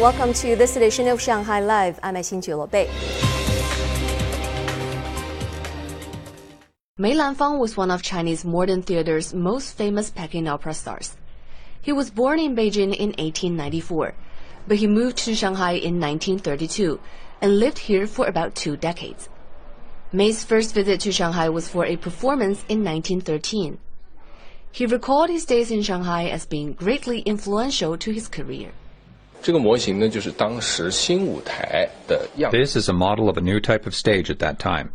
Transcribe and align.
Welcome 0.00 0.34
to 0.34 0.56
this 0.56 0.76
edition 0.76 1.08
of 1.08 1.22
Shanghai 1.22 1.60
Live. 1.60 1.98
I'm 2.02 2.16
Xin 2.16 2.70
Bei. 2.70 2.86
Mei 6.98 7.14
Lanfang 7.14 7.58
was 7.58 7.78
one 7.78 7.90
of 7.90 8.02
Chinese 8.02 8.44
modern 8.44 8.82
theater's 8.82 9.32
most 9.32 9.72
famous 9.72 10.10
Peking 10.10 10.48
opera 10.48 10.74
stars. 10.74 11.16
He 11.80 11.92
was 11.92 12.10
born 12.10 12.38
in 12.38 12.54
Beijing 12.54 12.94
in 12.94 13.14
1894, 13.16 14.12
but 14.68 14.76
he 14.76 14.86
moved 14.86 15.16
to 15.16 15.34
Shanghai 15.34 15.72
in 15.72 15.98
1932 15.98 17.00
and 17.40 17.58
lived 17.58 17.78
here 17.78 18.06
for 18.06 18.26
about 18.26 18.54
two 18.54 18.76
decades. 18.76 19.30
Mei's 20.12 20.44
first 20.44 20.74
visit 20.74 21.00
to 21.00 21.10
Shanghai 21.10 21.48
was 21.48 21.68
for 21.70 21.86
a 21.86 21.96
performance 21.96 22.66
in 22.68 22.84
1913. 22.84 23.78
He 24.70 24.84
recalled 24.84 25.30
his 25.30 25.46
days 25.46 25.70
in 25.70 25.80
Shanghai 25.80 26.24
as 26.24 26.44
being 26.44 26.74
greatly 26.74 27.20
influential 27.20 27.96
to 27.96 28.10
his 28.10 28.28
career. 28.28 28.72
This 32.50 32.74
is 32.74 32.88
a 32.88 32.92
model 32.92 33.28
of 33.28 33.36
a 33.36 33.40
new 33.40 33.60
type 33.60 33.86
of 33.86 33.94
stage 33.94 34.28
at 34.30 34.40
that 34.40 34.58
time. 34.58 34.92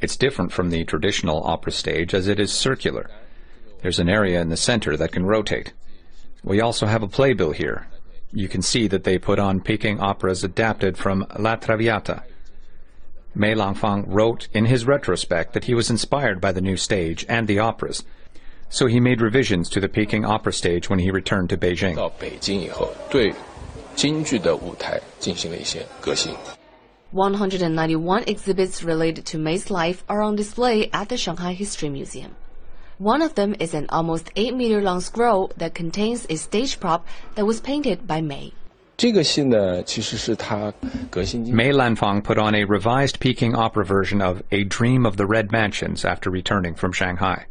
It's 0.00 0.16
different 0.16 0.52
from 0.52 0.70
the 0.70 0.84
traditional 0.84 1.44
opera 1.44 1.72
stage 1.72 2.12
as 2.12 2.26
it 2.26 2.40
is 2.40 2.52
circular. 2.52 3.08
There's 3.82 3.98
an 3.98 4.08
area 4.08 4.40
in 4.40 4.48
the 4.48 4.56
center 4.56 4.96
that 4.96 5.12
can 5.12 5.24
rotate. 5.24 5.72
We 6.42 6.60
also 6.60 6.86
have 6.86 7.02
a 7.02 7.08
playbill 7.08 7.52
here. 7.52 7.86
You 8.32 8.48
can 8.48 8.60
see 8.60 8.88
that 8.88 9.04
they 9.04 9.18
put 9.18 9.38
on 9.38 9.60
Peking 9.60 10.00
operas 10.00 10.42
adapted 10.42 10.98
from 10.98 11.24
La 11.38 11.54
Traviata. 11.54 12.24
Mei 13.34 13.54
Lanfang 13.54 14.04
wrote 14.08 14.48
in 14.52 14.64
his 14.64 14.84
retrospect 14.84 15.52
that 15.52 15.64
he 15.64 15.74
was 15.74 15.90
inspired 15.90 16.40
by 16.40 16.52
the 16.52 16.60
new 16.60 16.76
stage 16.76 17.24
and 17.28 17.46
the 17.46 17.60
operas, 17.60 18.02
so 18.68 18.86
he 18.86 18.98
made 18.98 19.20
revisions 19.20 19.68
to 19.70 19.78
the 19.78 19.88
Peking 19.88 20.24
opera 20.24 20.52
stage 20.52 20.90
when 20.90 20.98
he 20.98 21.10
returned 21.10 21.50
to 21.50 21.56
Beijing. 21.56 21.94
191 27.12 28.24
exhibits 28.26 28.82
related 28.82 29.24
to 29.24 29.38
Mei's 29.38 29.70
life 29.70 30.04
are 30.06 30.20
on 30.20 30.36
display 30.36 30.90
at 30.92 31.08
the 31.08 31.16
Shanghai 31.16 31.54
History 31.54 31.88
Museum. 31.88 32.36
One 32.98 33.22
of 33.22 33.36
them 33.36 33.56
is 33.58 33.72
an 33.72 33.86
almost 33.88 34.30
8 34.36 34.54
meter 34.54 34.82
long 34.82 35.00
scroll 35.00 35.50
that 35.56 35.74
contains 35.74 36.26
a 36.28 36.36
stage 36.36 36.78
prop 36.78 37.06
that 37.36 37.46
was 37.46 37.60
painted 37.60 38.06
by 38.06 38.20
Mei. 38.20 38.52
Mei 38.98 39.12
Lanfang 41.72 42.22
put 42.22 42.36
on 42.36 42.54
a 42.54 42.64
revised 42.64 43.18
Peking 43.18 43.54
opera 43.54 43.86
version 43.86 44.20
of 44.20 44.42
A 44.52 44.64
Dream 44.64 45.06
of 45.06 45.16
the 45.16 45.26
Red 45.26 45.50
Mansions 45.50 46.04
after 46.04 46.28
returning 46.28 46.74
from 46.74 46.92
Shanghai. 46.92 47.46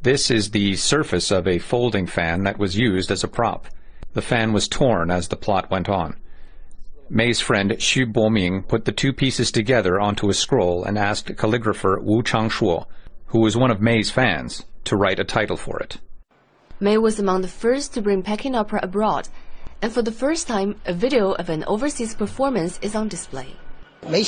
This 0.00 0.30
is 0.30 0.50
the 0.50 0.76
surface 0.76 1.30
of 1.30 1.46
a 1.46 1.58
folding 1.58 2.06
fan 2.06 2.44
that 2.44 2.58
was 2.58 2.78
used 2.78 3.10
as 3.10 3.22
a 3.22 3.28
prop. 3.28 3.66
The 4.14 4.22
fan 4.22 4.52
was 4.52 4.68
torn 4.68 5.10
as 5.10 5.28
the 5.28 5.36
plot 5.36 5.70
went 5.70 5.88
on. 5.88 6.16
Mei's 7.10 7.40
friend 7.40 7.70
Xu 7.70 8.12
Boming 8.12 8.62
put 8.62 8.84
the 8.84 8.92
two 8.92 9.12
pieces 9.12 9.50
together 9.50 9.98
onto 10.00 10.28
a 10.28 10.34
scroll 10.34 10.84
and 10.84 10.98
asked 10.98 11.34
calligrapher 11.36 12.02
Wu 12.02 12.22
Changshuo, 12.22 12.86
who 13.26 13.40
was 13.40 13.56
one 13.56 13.70
of 13.70 13.80
Mei's 13.80 14.10
fans, 14.10 14.64
to 14.84 14.96
write 14.96 15.18
a 15.18 15.24
title 15.24 15.56
for 15.56 15.78
it. 15.80 15.98
Mei 16.80 16.98
was 16.98 17.18
among 17.18 17.42
the 17.42 17.48
first 17.48 17.94
to 17.94 18.02
bring 18.02 18.22
Peking 18.22 18.54
opera 18.54 18.80
abroad, 18.82 19.28
and 19.82 19.92
for 19.92 20.02
the 20.02 20.12
first 20.12 20.46
time, 20.46 20.76
a 20.86 20.92
video 20.92 21.32
of 21.32 21.48
an 21.48 21.64
overseas 21.64 22.14
performance 22.14 22.78
is 22.82 22.94
on 22.94 23.08
display. 23.08 23.48
Mei 24.08 24.22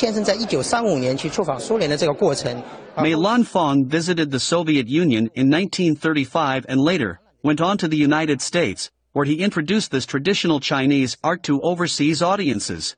Lanfang 3.14 3.86
visited 3.86 4.30
the 4.30 4.40
Soviet 4.40 4.88
Union 4.88 5.30
in 5.34 5.50
1935 5.50 6.66
and 6.68 6.80
later 6.80 7.20
went 7.42 7.60
on 7.60 7.78
to 7.78 7.88
the 7.88 7.96
United 7.96 8.42
States, 8.42 8.90
where 9.12 9.24
he 9.24 9.42
introduced 9.42 9.90
this 9.90 10.06
traditional 10.06 10.60
Chinese 10.60 11.16
art 11.22 11.42
to 11.44 11.60
overseas 11.62 12.22
audiences. 12.22 12.96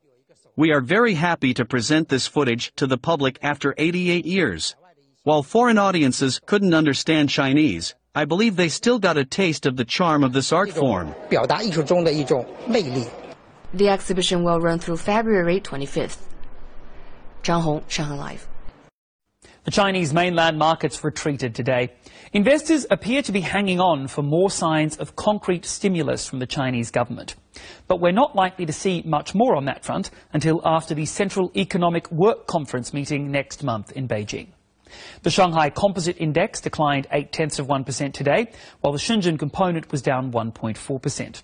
We 0.57 0.71
are 0.73 0.81
very 0.81 1.15
happy 1.15 1.55
to 1.55 1.65
present 1.65 2.09
this 2.09 2.27
footage 2.27 2.73
to 2.77 2.87
the 2.87 2.99
public 2.99 3.39
after 3.43 3.75
88 3.79 4.27
years. 4.27 4.77
While 5.23 5.43
foreign 5.43 5.79
audiences 5.79 6.41
couldn't 6.45 6.75
understand 6.75 7.31
Chinese, 7.31 7.95
I 8.15 8.27
believe 8.27 8.57
they 8.57 8.69
still 8.69 8.99
got 8.99 9.17
a 9.17 9.25
taste 9.25 9.65
of 9.65 9.77
the 9.77 9.87
charm 9.87 10.23
of 10.23 10.35
this 10.35 10.53
art 10.53 10.71
form. 10.71 11.15
The 13.73 13.89
exhibition 13.89 14.45
will 14.45 14.61
run 14.61 14.79
through 14.79 14.99
February 14.99 15.61
25th. 15.61 16.19
Zhang 17.43 17.63
Hong, 17.63 17.85
Shanghai 17.89 18.17
Live. 18.17 18.49
The 19.65 19.71
Chinese 19.71 20.13
mainland 20.13 20.59
markets 20.59 21.05
retreated 21.05 21.55
today. 21.55 21.93
Investors 22.33 22.85
appear 22.91 23.23
to 23.23 23.31
be 23.31 23.43
hanging 23.43 23.79
on 23.79 24.09
for 24.09 24.21
more 24.21 24.51
signs 24.51 24.97
of 24.97 25.15
concrete 25.15 25.65
stimulus 25.65 26.27
from 26.27 26.41
the 26.41 26.49
Chinese 26.49 26.91
government. 26.91 27.37
But 27.87 28.01
we're 28.01 28.11
not 28.11 28.35
likely 28.35 28.67
to 28.67 28.73
see 28.73 29.05
much 29.07 29.37
more 29.37 29.55
on 29.55 29.67
that 29.67 29.85
front 29.85 30.11
until 30.33 30.61
after 30.65 30.97
the 30.97 31.07
Central 31.07 31.53
Economic 31.55 32.11
Work 32.11 32.49
Conference 32.49 32.93
meeting 32.93 33.31
next 33.31 33.63
month 33.63 33.93
in 33.93 34.09
Beijing. 34.09 34.49
The 35.23 35.31
Shanghai 35.31 35.71
Composite 35.71 36.21
Index 36.21 36.61
declined 36.61 37.07
8 37.13 37.31
tenths 37.31 37.61
of 37.61 37.69
1% 37.69 38.13
today, 38.13 38.51
while 38.81 38.93
the 38.93 38.99
Shenzhen 38.99 39.39
component 39.39 39.93
was 39.93 40.03
down 40.03 40.33
1.4%. 40.33 41.43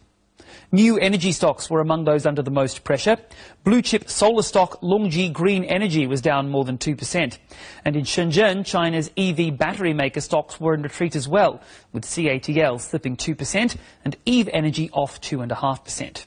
New 0.73 0.99
energy 0.99 1.33
stocks 1.33 1.71
were 1.71 1.81
among 1.81 2.05
those 2.05 2.27
under 2.27 2.43
the 2.43 2.51
most 2.51 2.85
pressure. 2.85 3.17
Blue 3.65 3.83
chip 3.83 4.09
solar 4.09 4.43
stock 4.43 4.81
LONGi 4.83 5.33
Green 5.33 5.65
Energy 5.65 6.07
was 6.07 6.21
down 6.21 6.49
more 6.49 6.65
than 6.65 6.79
2%. 6.79 7.39
And 7.85 7.97
in 7.97 8.05
Shenzhen, 8.05 8.65
China's 8.65 9.11
EV 9.17 9.57
battery 9.57 9.95
maker 9.95 10.21
stocks 10.21 10.61
were 10.61 10.75
in 10.75 10.83
retreat 10.83 11.17
as 11.17 11.29
well, 11.29 11.61
with 11.93 12.05
CATL 12.05 12.81
slipping 12.81 13.17
2% 13.17 13.77
and 14.05 14.17
Eve 14.25 14.49
Energy 14.53 14.91
off 14.93 15.21
2.5%. 15.21 16.27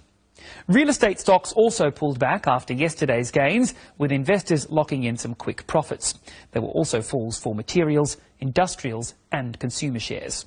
Real 0.68 0.90
estate 0.90 1.20
stocks 1.20 1.54
also 1.54 1.92
pulled 1.92 2.20
back 2.20 2.48
after 2.48 2.74
yesterday's 2.74 3.32
gains, 3.32 3.74
with 3.98 4.12
investors 4.12 4.70
locking 4.70 5.04
in 5.04 5.18
some 5.18 5.36
quick 5.36 5.68
profits. 5.68 6.16
There 6.52 6.62
were 6.62 6.70
also 6.70 7.02
falls 7.02 7.40
for 7.40 7.56
materials, 7.56 8.18
industrials 8.40 9.14
and 9.32 9.60
consumer 9.60 10.00
shares. 10.00 10.46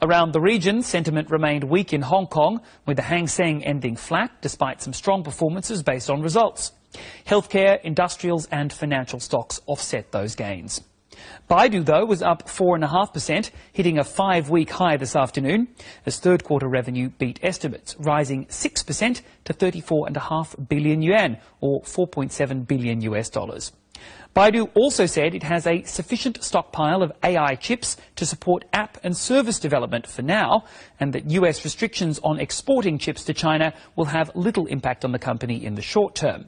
Around 0.00 0.32
the 0.32 0.40
region, 0.40 0.82
sentiment 0.82 1.30
remained 1.30 1.64
weak 1.64 1.92
in 1.92 2.02
Hong 2.02 2.26
Kong, 2.26 2.60
with 2.86 2.96
the 2.96 3.02
Hang 3.02 3.26
Seng 3.26 3.64
ending 3.64 3.96
flat 3.96 4.30
despite 4.40 4.82
some 4.82 4.92
strong 4.92 5.22
performances 5.22 5.82
based 5.82 6.10
on 6.10 6.22
results. 6.22 6.72
Healthcare, 7.26 7.80
industrials 7.82 8.46
and 8.46 8.72
financial 8.72 9.20
stocks 9.20 9.60
offset 9.66 10.12
those 10.12 10.34
gains. 10.34 10.82
Baidu, 11.48 11.84
though, 11.84 12.04
was 12.04 12.22
up 12.22 12.46
4.5%, 12.46 13.50
hitting 13.72 13.98
a 13.98 14.04
five-week 14.04 14.70
high 14.70 14.96
this 14.96 15.14
afternoon, 15.14 15.68
as 16.06 16.18
third-quarter 16.18 16.66
revenue 16.66 17.10
beat 17.10 17.38
estimates, 17.42 17.96
rising 17.98 18.46
6% 18.46 19.22
to 19.44 19.54
34.5 19.54 20.68
billion 20.68 21.02
yuan, 21.02 21.38
or 21.60 21.82
4.7 21.82 22.66
billion 22.66 23.00
US 23.02 23.28
dollars. 23.28 23.72
Baidu 24.34 24.70
also 24.74 25.04
said 25.04 25.34
it 25.34 25.42
has 25.42 25.66
a 25.66 25.82
sufficient 25.82 26.42
stockpile 26.42 27.02
of 27.02 27.12
AI 27.22 27.54
chips 27.54 27.98
to 28.16 28.24
support 28.24 28.64
app 28.72 28.96
and 29.04 29.14
service 29.14 29.58
development 29.58 30.06
for 30.06 30.22
now, 30.22 30.64
and 30.98 31.12
that 31.12 31.30
US 31.32 31.64
restrictions 31.64 32.18
on 32.24 32.40
exporting 32.40 32.96
chips 32.96 33.24
to 33.24 33.34
China 33.34 33.74
will 33.94 34.06
have 34.06 34.34
little 34.34 34.64
impact 34.66 35.04
on 35.04 35.12
the 35.12 35.18
company 35.18 35.62
in 35.62 35.74
the 35.74 35.82
short 35.82 36.14
term. 36.14 36.46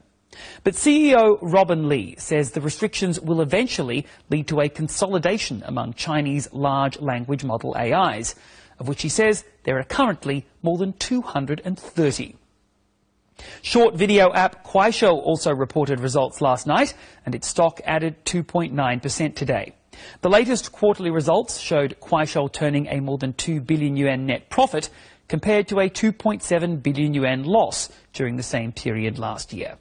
But 0.65 0.75
CEO 0.75 1.37
Robin 1.43 1.87
Li 1.87 2.15
says 2.17 2.53
the 2.53 2.63
restrictions 2.63 3.21
will 3.21 3.43
eventually 3.43 4.07
lead 4.31 4.49
to 4.49 4.61
a 4.61 4.69
consolidation 4.71 5.63
among 5.67 5.93
Chinese 5.93 6.49
large 6.53 6.99
language 7.01 7.45
model 7.45 7.77
AIs, 7.77 8.35
of 8.79 8.89
which 8.89 9.03
he 9.03 9.11
says 9.11 9.45
there 9.65 9.79
are 9.79 9.85
currently 9.85 10.47
more 10.63 10.79
than 10.79 10.95
230. 10.95 12.37
Short 13.63 13.95
video 13.95 14.33
app 14.33 14.65
Kuaishou 14.65 15.13
also 15.13 15.53
reported 15.53 16.01
results 16.01 16.41
last 16.41 16.67
night, 16.67 16.95
and 17.27 17.35
its 17.35 17.49
stock 17.49 17.81
added 17.85 18.25
2.9% 18.25 19.35
today. 19.35 19.75
The 20.21 20.29
latest 20.29 20.73
quarterly 20.73 21.11
results 21.11 21.59
showed 21.59 21.97
Kuaishou 22.01 22.53
turning 22.53 22.87
a 22.89 23.01
more 23.01 23.19
than 23.19 23.33
2 23.33 23.61
billion 23.61 23.97
yuan 23.97 24.27
net 24.27 24.51
profit 24.51 24.91
compared 25.29 25.69
to 25.69 25.81
a 25.81 25.89
2.7 25.89 26.83
billion 26.83 27.15
yuan 27.15 27.45
loss 27.45 27.89
during 28.13 28.37
the 28.37 28.43
same 28.43 28.73
period 28.73 29.19
last 29.19 29.53
year. 29.53 29.77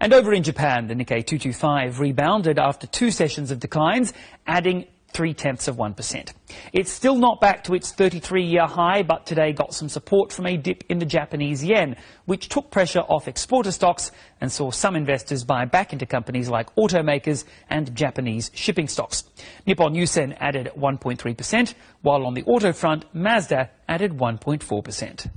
And 0.00 0.12
over 0.12 0.32
in 0.32 0.42
Japan, 0.42 0.86
the 0.86 0.94
Nikkei 0.94 1.26
225 1.26 1.98
rebounded 1.98 2.58
after 2.58 2.86
two 2.86 3.10
sessions 3.10 3.50
of 3.50 3.58
declines, 3.58 4.12
adding 4.46 4.86
three-tenths 5.14 5.68
of 5.68 5.76
1%. 5.76 6.32
It's 6.72 6.90
still 6.90 7.16
not 7.16 7.40
back 7.40 7.64
to 7.64 7.74
its 7.74 7.92
33-year 7.92 8.66
high, 8.66 9.02
but 9.02 9.24
today 9.24 9.52
got 9.52 9.72
some 9.72 9.88
support 9.88 10.32
from 10.32 10.46
a 10.46 10.56
dip 10.56 10.84
in 10.88 10.98
the 10.98 11.06
Japanese 11.06 11.64
yen, 11.64 11.96
which 12.26 12.48
took 12.48 12.70
pressure 12.70 13.00
off 13.00 13.28
exporter 13.28 13.70
stocks 13.70 14.10
and 14.40 14.50
saw 14.50 14.70
some 14.70 14.96
investors 14.96 15.44
buy 15.44 15.64
back 15.64 15.92
into 15.92 16.04
companies 16.04 16.50
like 16.50 16.74
automakers 16.74 17.44
and 17.70 17.94
Japanese 17.94 18.50
shipping 18.54 18.88
stocks. 18.88 19.24
Nippon 19.66 19.94
Yusen 19.94 20.36
added 20.40 20.70
1.3%, 20.76 21.74
while 22.02 22.26
on 22.26 22.34
the 22.34 22.44
auto 22.44 22.72
front, 22.72 23.06
Mazda 23.14 23.70
added 23.88 24.12
1.4%. 24.12 25.30